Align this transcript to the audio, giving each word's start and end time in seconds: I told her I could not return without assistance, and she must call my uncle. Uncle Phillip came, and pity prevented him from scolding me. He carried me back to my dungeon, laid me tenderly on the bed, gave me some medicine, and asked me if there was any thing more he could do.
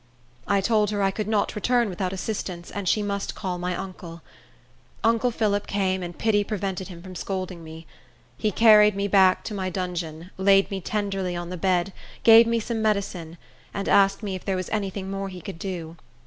I 0.47 0.61
told 0.61 0.89
her 0.89 1.03
I 1.03 1.11
could 1.11 1.27
not 1.27 1.53
return 1.55 1.87
without 1.87 2.11
assistance, 2.11 2.71
and 2.71 2.89
she 2.89 3.03
must 3.03 3.35
call 3.35 3.59
my 3.59 3.75
uncle. 3.75 4.23
Uncle 5.03 5.29
Phillip 5.29 5.67
came, 5.67 6.01
and 6.01 6.17
pity 6.17 6.43
prevented 6.43 6.87
him 6.87 7.03
from 7.03 7.13
scolding 7.13 7.63
me. 7.63 7.85
He 8.35 8.49
carried 8.49 8.95
me 8.95 9.07
back 9.07 9.43
to 9.43 9.53
my 9.53 9.69
dungeon, 9.69 10.31
laid 10.39 10.71
me 10.71 10.81
tenderly 10.81 11.35
on 11.35 11.51
the 11.51 11.55
bed, 11.57 11.93
gave 12.23 12.47
me 12.47 12.59
some 12.59 12.81
medicine, 12.81 13.37
and 13.75 13.87
asked 13.87 14.23
me 14.23 14.33
if 14.33 14.43
there 14.43 14.55
was 14.55 14.69
any 14.71 14.89
thing 14.89 15.11
more 15.11 15.29
he 15.29 15.39
could 15.39 15.59
do. 15.59 15.97